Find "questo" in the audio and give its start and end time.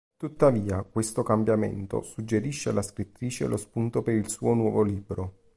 0.81-1.21